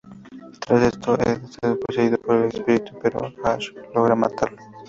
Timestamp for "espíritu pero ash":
2.45-3.67